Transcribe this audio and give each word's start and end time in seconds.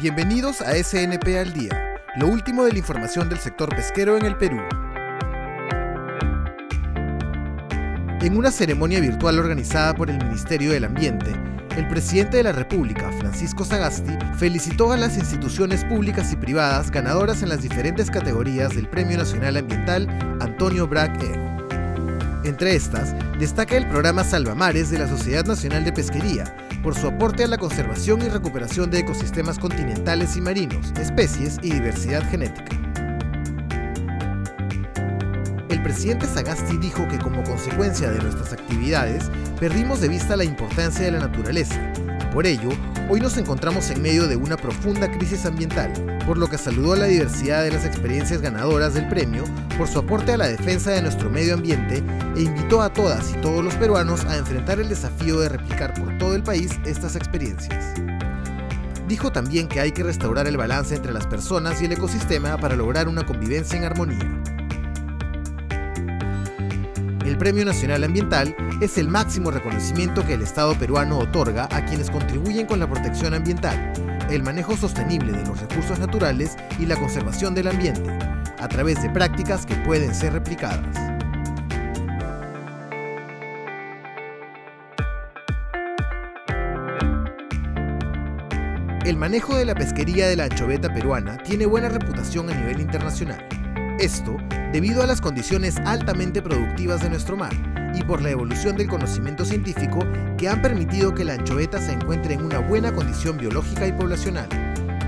Bienvenidos 0.00 0.60
a 0.60 0.76
SNP 0.76 1.40
al 1.40 1.52
Día, 1.52 2.00
lo 2.18 2.28
último 2.28 2.62
de 2.62 2.70
la 2.70 2.78
información 2.78 3.28
del 3.28 3.40
sector 3.40 3.68
pesquero 3.74 4.16
en 4.16 4.26
el 4.26 4.36
Perú. 4.36 4.60
En 8.20 8.36
una 8.36 8.52
ceremonia 8.52 9.00
virtual 9.00 9.40
organizada 9.40 9.96
por 9.96 10.08
el 10.08 10.18
Ministerio 10.18 10.70
del 10.70 10.84
Ambiente, 10.84 11.32
el 11.76 11.88
presidente 11.88 12.36
de 12.36 12.44
la 12.44 12.52
República, 12.52 13.10
Francisco 13.18 13.64
Sagasti, 13.64 14.16
felicitó 14.36 14.92
a 14.92 14.96
las 14.96 15.16
instituciones 15.16 15.84
públicas 15.84 16.32
y 16.32 16.36
privadas 16.36 16.92
ganadoras 16.92 17.42
en 17.42 17.48
las 17.48 17.62
diferentes 17.62 18.08
categorías 18.08 18.76
del 18.76 18.88
Premio 18.88 19.18
Nacional 19.18 19.56
Ambiental 19.56 20.06
Antonio 20.40 20.86
Brac 20.86 21.20
E. 21.24 22.48
Entre 22.48 22.76
estas, 22.76 23.16
destaca 23.40 23.76
el 23.76 23.88
programa 23.88 24.22
Salvamares 24.22 24.92
de 24.92 24.98
la 25.00 25.08
Sociedad 25.08 25.44
Nacional 25.44 25.84
de 25.84 25.92
Pesquería, 25.92 26.44
por 26.82 26.94
su 26.94 27.06
aporte 27.08 27.44
a 27.44 27.48
la 27.48 27.58
conservación 27.58 28.22
y 28.22 28.28
recuperación 28.28 28.90
de 28.90 29.00
ecosistemas 29.00 29.58
continentales 29.58 30.36
y 30.36 30.40
marinos, 30.40 30.92
especies 31.00 31.58
y 31.62 31.72
diversidad 31.72 32.28
genética. 32.30 32.76
El 35.68 35.82
presidente 35.82 36.26
Sagasti 36.26 36.76
dijo 36.78 37.06
que 37.08 37.18
como 37.18 37.42
consecuencia 37.44 38.10
de 38.10 38.20
nuestras 38.20 38.52
actividades, 38.52 39.30
perdimos 39.60 40.00
de 40.00 40.08
vista 40.08 40.36
la 40.36 40.44
importancia 40.44 41.04
de 41.04 41.12
la 41.12 41.20
naturaleza. 41.20 41.92
Por 42.38 42.46
ello, 42.46 42.68
hoy 43.10 43.20
nos 43.20 43.36
encontramos 43.36 43.90
en 43.90 44.00
medio 44.00 44.28
de 44.28 44.36
una 44.36 44.56
profunda 44.56 45.10
crisis 45.10 45.44
ambiental, 45.44 45.92
por 46.24 46.38
lo 46.38 46.46
que 46.46 46.56
saludó 46.56 46.94
la 46.94 47.06
diversidad 47.06 47.64
de 47.64 47.72
las 47.72 47.84
experiencias 47.84 48.40
ganadoras 48.40 48.94
del 48.94 49.08
premio 49.08 49.42
por 49.76 49.88
su 49.88 49.98
aporte 49.98 50.30
a 50.30 50.36
la 50.36 50.46
defensa 50.46 50.92
de 50.92 51.02
nuestro 51.02 51.30
medio 51.30 51.54
ambiente 51.54 52.00
e 52.36 52.42
invitó 52.42 52.80
a 52.80 52.92
todas 52.92 53.32
y 53.32 53.40
todos 53.40 53.64
los 53.64 53.74
peruanos 53.74 54.24
a 54.24 54.36
enfrentar 54.36 54.78
el 54.78 54.88
desafío 54.88 55.40
de 55.40 55.48
replicar 55.48 55.94
por 55.94 56.16
todo 56.18 56.36
el 56.36 56.44
país 56.44 56.78
estas 56.84 57.16
experiencias. 57.16 57.94
Dijo 59.08 59.32
también 59.32 59.66
que 59.66 59.80
hay 59.80 59.90
que 59.90 60.04
restaurar 60.04 60.46
el 60.46 60.56
balance 60.56 60.94
entre 60.94 61.12
las 61.12 61.26
personas 61.26 61.82
y 61.82 61.86
el 61.86 61.92
ecosistema 61.92 62.56
para 62.56 62.76
lograr 62.76 63.08
una 63.08 63.26
convivencia 63.26 63.76
en 63.76 63.84
armonía. 63.84 64.37
El 67.38 67.44
Premio 67.44 67.64
Nacional 67.64 68.02
Ambiental 68.02 68.56
es 68.80 68.98
el 68.98 69.06
máximo 69.06 69.52
reconocimiento 69.52 70.26
que 70.26 70.34
el 70.34 70.42
Estado 70.42 70.76
peruano 70.76 71.18
otorga 71.18 71.68
a 71.70 71.84
quienes 71.84 72.10
contribuyen 72.10 72.66
con 72.66 72.80
la 72.80 72.90
protección 72.90 73.32
ambiental 73.32 73.92
el 74.28 74.42
manejo 74.42 74.76
sostenible 74.76 75.30
de 75.30 75.46
los 75.46 75.60
recursos 75.60 76.00
naturales 76.00 76.56
y 76.80 76.86
la 76.86 76.96
conservación 76.96 77.54
del 77.54 77.68
ambiente, 77.68 78.10
a 78.58 78.66
través 78.66 79.00
de 79.04 79.10
prácticas 79.10 79.64
que 79.64 79.76
pueden 79.76 80.16
ser 80.16 80.32
replicadas. 80.32 80.82
El 89.04 89.16
manejo 89.16 89.56
de 89.56 89.64
la 89.64 89.76
pesquería 89.76 90.26
de 90.26 90.34
la 90.34 90.46
anchoveta 90.46 90.92
peruana 90.92 91.38
tiene 91.44 91.66
buena 91.66 91.88
reputación 91.88 92.50
a 92.50 92.54
nivel 92.54 92.80
internacional. 92.80 93.57
Esto 93.98 94.36
debido 94.72 95.02
a 95.02 95.06
las 95.06 95.20
condiciones 95.20 95.76
altamente 95.78 96.40
productivas 96.40 97.02
de 97.02 97.10
nuestro 97.10 97.36
mar 97.36 97.52
y 97.94 98.02
por 98.04 98.22
la 98.22 98.30
evolución 98.30 98.76
del 98.76 98.86
conocimiento 98.86 99.44
científico 99.44 99.98
que 100.36 100.48
han 100.48 100.62
permitido 100.62 101.12
que 101.12 101.24
la 101.24 101.32
anchoveta 101.32 101.80
se 101.80 101.94
encuentre 101.94 102.34
en 102.34 102.44
una 102.44 102.60
buena 102.60 102.94
condición 102.94 103.36
biológica 103.38 103.88
y 103.88 103.92
poblacional. 103.92 104.48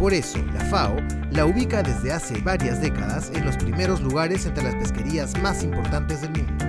Por 0.00 0.12
eso, 0.12 0.44
la 0.52 0.60
FAO 0.62 0.96
la 1.30 1.46
ubica 1.46 1.84
desde 1.84 2.12
hace 2.12 2.40
varias 2.40 2.80
décadas 2.80 3.30
en 3.32 3.44
los 3.44 3.56
primeros 3.56 4.00
lugares 4.00 4.46
entre 4.46 4.64
las 4.64 4.74
pesquerías 4.74 5.40
más 5.40 5.62
importantes 5.62 6.22
del 6.22 6.32
mundo. 6.32 6.64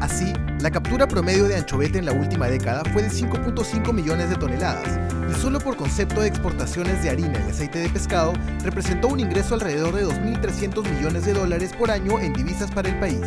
Así, 0.00 0.32
la 0.62 0.70
captura 0.70 1.08
promedio 1.08 1.48
de 1.48 1.56
anchoveta 1.56 1.98
en 1.98 2.04
la 2.04 2.12
última 2.12 2.46
década 2.46 2.84
fue 2.92 3.02
de 3.02 3.10
5.5 3.10 3.92
millones 3.92 4.30
de 4.30 4.36
toneladas, 4.36 4.96
y 5.28 5.34
solo 5.40 5.58
por 5.58 5.76
concepto 5.76 6.20
de 6.20 6.28
exportaciones 6.28 7.02
de 7.02 7.10
harina 7.10 7.44
y 7.44 7.50
aceite 7.50 7.80
de 7.80 7.88
pescado 7.88 8.32
representó 8.62 9.08
un 9.08 9.18
ingreso 9.18 9.54
alrededor 9.54 9.96
de 9.96 10.06
2.300 10.06 10.88
millones 10.88 11.24
de 11.24 11.34
dólares 11.34 11.72
por 11.76 11.90
año 11.90 12.20
en 12.20 12.32
divisas 12.32 12.70
para 12.70 12.90
el 12.90 13.00
país. 13.00 13.26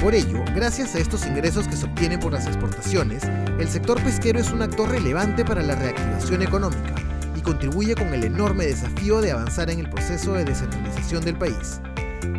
Por 0.00 0.14
ello, 0.14 0.44
gracias 0.54 0.94
a 0.94 1.00
estos 1.00 1.26
ingresos 1.26 1.66
que 1.66 1.76
se 1.76 1.86
obtienen 1.86 2.20
por 2.20 2.32
las 2.32 2.46
exportaciones, 2.46 3.24
el 3.58 3.68
sector 3.68 4.00
pesquero 4.00 4.38
es 4.38 4.52
un 4.52 4.62
actor 4.62 4.88
relevante 4.88 5.44
para 5.44 5.62
la 5.62 5.74
reactivación 5.74 6.42
económica 6.42 6.94
y 7.34 7.40
contribuye 7.40 7.96
con 7.96 8.14
el 8.14 8.22
enorme 8.22 8.66
desafío 8.66 9.20
de 9.20 9.32
avanzar 9.32 9.70
en 9.70 9.80
el 9.80 9.90
proceso 9.90 10.34
de 10.34 10.44
descentralización 10.44 11.24
del 11.24 11.36
país. 11.36 11.80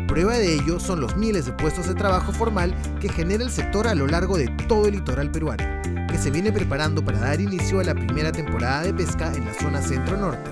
Prueba 0.06 0.34
de 0.34 0.54
ello 0.54 0.80
son 0.80 1.00
los 1.00 1.16
miles 1.16 1.46
de 1.46 1.52
puestos 1.52 1.86
de 1.88 1.94
trabajo 1.94 2.32
formal 2.32 2.74
que 3.00 3.08
genera 3.08 3.44
el 3.44 3.50
sector 3.50 3.86
a 3.88 3.94
lo 3.94 4.06
largo 4.06 4.36
de 4.36 4.48
todo 4.68 4.86
el 4.86 4.94
litoral 4.94 5.30
peruano, 5.30 5.64
que 6.08 6.18
se 6.18 6.30
viene 6.30 6.52
preparando 6.52 7.04
para 7.04 7.18
dar 7.18 7.40
inicio 7.40 7.80
a 7.80 7.84
la 7.84 7.94
primera 7.94 8.32
temporada 8.32 8.82
de 8.82 8.94
pesca 8.94 9.32
en 9.34 9.44
la 9.44 9.54
zona 9.54 9.82
centro-norte 9.82 10.50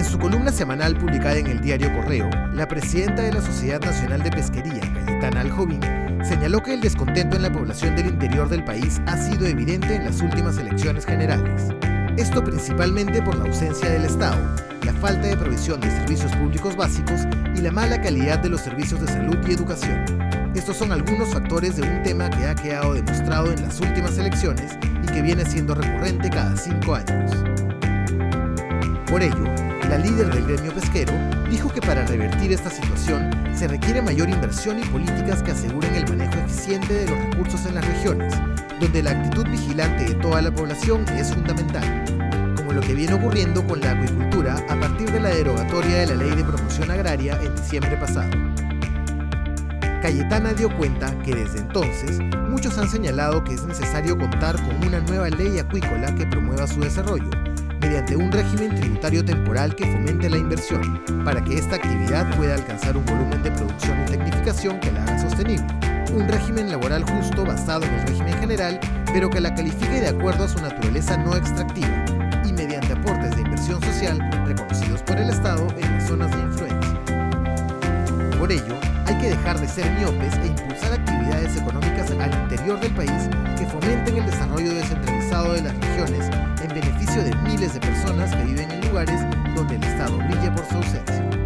En 0.00 0.06
su 0.06 0.18
columna 0.18 0.50
semanal 0.50 0.96
publicada 0.96 1.36
en 1.36 1.46
el 1.46 1.60
diario 1.60 1.92
Correo, 1.92 2.30
la 2.54 2.66
presidenta 2.66 3.20
de 3.20 3.34
la 3.34 3.42
Sociedad 3.42 3.82
Nacional 3.82 4.22
de 4.22 4.30
Pesquería, 4.30 4.80
Cayetana 4.80 5.42
Aljovín, 5.42 5.82
señaló 6.24 6.62
que 6.62 6.72
el 6.72 6.80
descontento 6.80 7.36
en 7.36 7.42
la 7.42 7.52
población 7.52 7.96
del 7.96 8.06
interior 8.06 8.48
del 8.48 8.64
país 8.64 9.02
ha 9.06 9.18
sido 9.18 9.46
evidente 9.46 9.94
en 9.94 10.06
las 10.06 10.22
últimas 10.22 10.56
elecciones 10.56 11.04
generales. 11.04 11.74
Esto 12.16 12.42
principalmente 12.42 13.22
por 13.22 13.36
la 13.36 13.44
ausencia 13.44 13.88
del 13.88 14.04
Estado, 14.04 14.38
la 14.84 14.92
falta 14.94 15.28
de 15.28 15.36
provisión 15.36 15.80
de 15.80 15.90
servicios 15.90 16.34
públicos 16.36 16.76
básicos 16.76 17.22
y 17.56 17.60
la 17.60 17.70
mala 17.70 18.00
calidad 18.00 18.38
de 18.40 18.48
los 18.48 18.60
servicios 18.60 19.00
de 19.00 19.08
salud 19.08 19.36
y 19.48 19.52
educación. 19.52 20.04
Estos 20.54 20.76
son 20.76 20.92
algunos 20.92 21.32
factores 21.32 21.76
de 21.76 21.82
un 21.82 22.02
tema 22.02 22.28
que 22.28 22.46
ha 22.46 22.54
quedado 22.54 22.94
demostrado 22.94 23.52
en 23.52 23.62
las 23.62 23.80
últimas 23.80 24.18
elecciones 24.18 24.76
y 25.02 25.06
que 25.06 25.22
viene 25.22 25.44
siendo 25.44 25.74
recurrente 25.74 26.28
cada 26.28 26.56
cinco 26.56 26.96
años. 26.96 27.32
Por 29.06 29.22
ello, 29.22 29.44
la 29.88 29.98
líder 29.98 30.32
del 30.32 30.46
gremio 30.46 30.72
pesquero 30.72 31.12
dijo 31.50 31.68
que 31.68 31.80
para 31.80 32.04
revertir 32.06 32.52
esta 32.52 32.70
situación 32.70 33.30
se 33.54 33.66
requiere 33.66 34.02
mayor 34.02 34.28
inversión 34.28 34.78
y 34.78 34.84
políticas 34.84 35.42
que 35.42 35.52
aseguren 35.52 35.94
el 35.94 36.08
manejo 36.08 36.34
eficiente 36.34 36.94
de 36.94 37.10
los 37.10 37.18
recursos 37.18 37.66
en 37.66 37.74
las 37.74 37.86
regiones, 37.86 38.34
donde 38.80 39.02
la 39.02 39.10
actitud 39.10 39.46
vigilante 39.46 40.04
de 40.04 40.14
toda 40.14 40.40
la 40.40 40.50
población 40.50 41.04
es 41.10 41.32
fundamental, 41.34 41.84
como 42.56 42.72
lo 42.72 42.80
que 42.80 42.94
viene 42.94 43.12
ocurriendo 43.12 43.64
con 43.66 43.80
la 43.80 43.92
acuicultura 43.92 44.56
a 44.68 44.80
partir 44.80 45.10
de 45.12 45.20
la 45.20 45.28
derogatoria 45.28 45.98
de 45.98 46.06
la 46.06 46.14
Ley 46.14 46.34
de 46.34 46.44
Promoción 46.44 46.90
Agraria 46.90 47.38
en 47.42 47.54
diciembre 47.54 47.96
pasado. 47.98 48.30
Cayetana 50.00 50.54
dio 50.54 50.74
cuenta 50.78 51.16
que 51.18 51.34
desde 51.34 51.58
entonces 51.58 52.18
muchos 52.48 52.78
han 52.78 52.88
señalado 52.88 53.44
que 53.44 53.52
es 53.52 53.64
necesario 53.66 54.16
contar 54.16 54.56
con 54.56 54.88
una 54.88 55.00
nueva 55.00 55.28
ley 55.28 55.58
acuícola 55.58 56.14
que 56.14 56.26
promueva 56.26 56.66
su 56.66 56.80
desarrollo, 56.80 57.28
mediante 57.82 58.16
un 58.16 58.32
régimen 58.32 58.74
tributario 58.76 59.22
temporal 59.22 59.74
que 59.76 59.84
fomente 59.84 60.30
la 60.30 60.38
inversión, 60.38 61.04
para 61.22 61.44
que 61.44 61.58
esta 61.58 61.76
actividad 61.76 62.34
pueda 62.34 62.54
alcanzar 62.54 62.96
un 62.96 63.04
volumen 63.04 63.42
de 63.42 63.50
producción 63.50 64.00
y 64.02 64.10
tecnificación 64.10 64.80
que 64.80 64.90
la 64.90 65.02
haga 65.02 65.18
sostenible. 65.18 65.79
Un 66.12 66.26
régimen 66.28 66.70
laboral 66.70 67.04
justo 67.04 67.44
basado 67.44 67.84
en 67.84 67.94
el 67.94 68.06
régimen 68.06 68.38
general, 68.38 68.80
pero 69.12 69.30
que 69.30 69.40
la 69.40 69.54
califique 69.54 70.00
de 70.00 70.08
acuerdo 70.08 70.44
a 70.44 70.48
su 70.48 70.60
naturaleza 70.60 71.16
no 71.16 71.36
extractiva, 71.36 72.04
y 72.44 72.52
mediante 72.52 72.92
aportes 72.92 73.34
de 73.36 73.42
inversión 73.42 73.80
social 73.80 74.18
reconocidos 74.44 75.02
por 75.02 75.18
el 75.18 75.30
Estado 75.30 75.66
en 75.78 75.92
las 75.92 76.08
zonas 76.08 76.30
de 76.32 76.42
influencia. 76.42 77.00
Por 78.38 78.50
ello, 78.50 78.74
hay 79.06 79.14
que 79.18 79.30
dejar 79.30 79.60
de 79.60 79.68
ser 79.68 79.90
miopes 79.92 80.34
e 80.38 80.46
impulsar 80.48 80.92
actividades 80.94 81.56
económicas 81.56 82.10
al 82.10 82.34
interior 82.42 82.80
del 82.80 82.92
país 82.92 83.28
que 83.56 83.66
fomenten 83.66 84.18
el 84.18 84.26
desarrollo 84.26 84.74
descentralizado 84.74 85.52
de 85.52 85.62
las 85.62 85.74
regiones 85.74 86.28
en 86.62 86.68
beneficio 86.68 87.22
de 87.22 87.34
miles 87.36 87.74
de 87.74 87.80
personas 87.80 88.34
que 88.34 88.44
viven 88.44 88.70
en 88.70 88.88
lugares 88.88 89.20
donde 89.54 89.76
el 89.76 89.84
Estado 89.84 90.16
brilla 90.16 90.54
por 90.54 90.66
su 90.66 90.76
ausencia. 90.76 91.39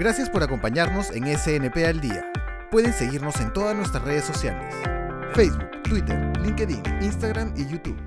Gracias 0.00 0.30
por 0.30 0.42
acompañarnos 0.42 1.10
en 1.10 1.26
SNP 1.26 1.84
al 1.84 2.00
Día. 2.00 2.24
Pueden 2.70 2.94
seguirnos 2.94 3.38
en 3.38 3.52
todas 3.52 3.76
nuestras 3.76 4.02
redes 4.02 4.24
sociales. 4.24 4.74
Facebook, 5.34 5.82
Twitter, 5.82 6.18
LinkedIn, 6.38 6.82
Instagram 7.02 7.52
y 7.54 7.66
YouTube. 7.66 7.98